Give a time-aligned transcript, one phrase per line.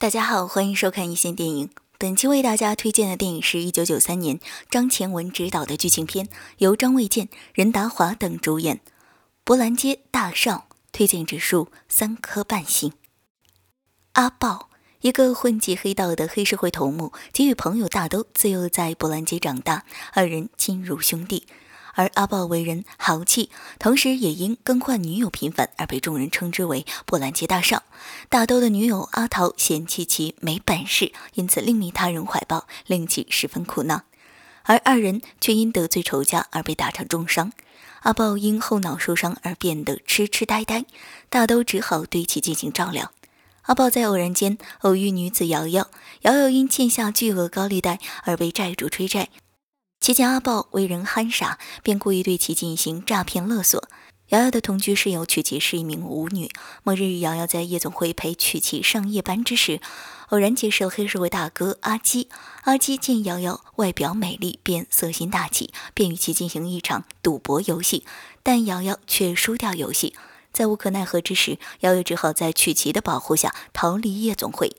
[0.00, 1.68] 大家好，欢迎收看一线电影。
[1.98, 6.26] 本期为大家推荐的电影是一九九三年张前文执导的剧情片，
[6.56, 8.76] 由张卫健、任达华等主演，
[9.44, 12.94] 《博兰街大少》，推荐指数三颗半星。
[14.12, 14.70] 阿豹，
[15.02, 21.46] 一个混迹黑道的黑社会头目，及与朋友大都自幼在博兰街长大，二人亲如兄弟。
[22.00, 27.82] 而阿豹为人豪气，同时也因更换女友频繁而被众人称之为“波兰街大少”。
[28.30, 34.04] 大兜的女友阿桃嫌弃其没本事，因此另觅他人怀抱，令其十分苦恼。
[34.62, 37.52] 而二人却因得罪仇家而被打成重伤。
[38.00, 40.86] 阿豹因后脑受伤而变得痴痴呆呆，
[41.28, 43.12] 大兜只好对其进行照料。
[43.64, 45.90] 阿豹在偶然间偶遇女子瑶瑶，
[46.22, 49.28] 瑶瑶因欠下巨额高利贷而被债主追债。
[50.10, 53.88] 其见阿豹为人憨傻，便故意对其进行诈骗勒索。
[54.30, 56.50] 瑶瑶的同居室友曲奇是一名舞女。
[56.82, 59.80] 某日，瑶瑶在夜总会陪曲奇上夜班之时，
[60.30, 62.28] 偶然结识了黑社会大哥阿基。
[62.62, 68.04] 阿基见瑶瑶外表美丽，便色心大起，便与其进行一场赌博游戏。
[68.42, 70.16] 但瑶瑶却输掉游戏，
[70.52, 74.74] 在无可奈何之时，瑶瑶只好在曲奇的保护下逃离夜总会。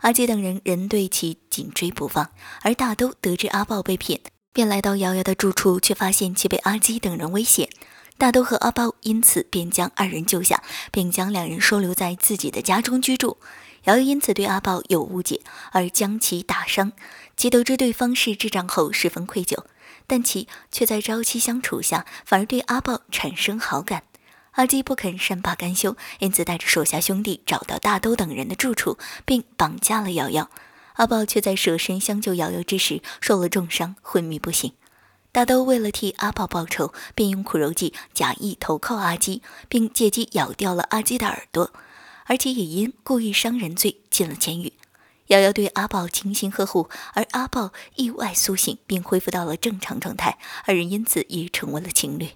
[0.00, 2.30] 阿基等人仍对其紧追不放，
[2.60, 4.20] 而大都得知阿豹被骗。
[4.56, 7.68] 便来到瑶瑶的住处，却发现其被阿基等人威胁。
[8.16, 13.36] 大都和阿豹因此便将二人救下，并将两人收留在自己的家中居住。
[13.84, 16.92] 瑶瑶因此对阿豹有误解，而将其打伤。
[17.36, 19.64] 其得知对方是智障后，十分愧疚，
[20.06, 24.04] 但其却在朝夕相处下，反而对阿豹产生好感。
[24.52, 28.96] 阿基不肯善罢甘休，因此带着手下兄弟找到大都等人的住处，
[29.26, 30.48] 并绑架了瑶瑶。
[30.96, 34.72] 阿豹却在舍身相救瑶瑶之时受了重伤，昏迷不醒。
[35.32, 41.72] 大兜为了替阿豹报仇，便用苦肉计假意投靠阿基，并借机咬掉了阿基的耳朵，
[42.24, 44.72] 而且也因故意伤人罪进了监狱。
[45.26, 52.30] 瑶瑶对阿豹精心呵护，而阿豹意外苏醒，并恢复到了正常状态，二人因此也成为了情侣。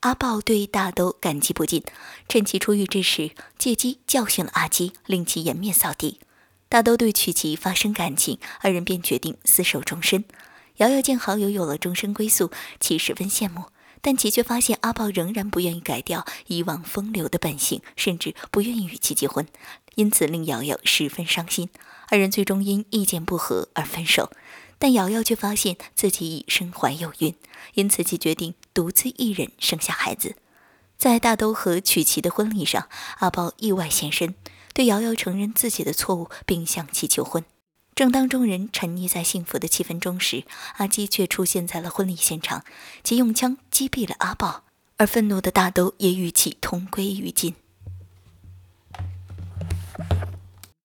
[0.00, 1.84] 阿豹对大兜感激不尽，
[2.28, 6.18] 趁其出狱之时，借机教训了阿基，令其颜面扫地。
[6.68, 10.24] 大都对曲奇发生感情，二人便决定厮守终身。
[10.78, 13.66] 瑶瑶见好友有了终身归宿，其十分羡慕，
[14.00, 19.46] 但其却发现阿豹仍然不愿意改掉以往风流的本性，甚至不愿意与其结婚，
[19.94, 21.68] 因此令瑶瑶十分伤心。
[22.08, 24.32] 二人最终因意见不合而分手，
[24.78, 27.36] 但瑶瑶却发现自己已身怀有孕，
[27.74, 30.34] 因此其决定独自一人生下孩子。
[30.98, 32.88] 在大都和曲奇的婚礼上，
[33.18, 34.34] 阿豹意外现身。
[34.74, 37.42] 对瑶瑶承认自己的错误，并向其求婚。
[37.94, 40.44] 正当众人沉溺在幸福的气氛中时，
[40.78, 42.64] 阿基却出现在了婚礼现场，
[43.04, 44.64] 其用枪击毙了阿豹，
[44.96, 47.54] 而愤怒的大都也与其同归于尽。